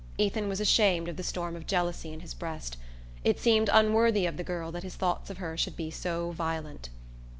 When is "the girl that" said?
4.35-4.81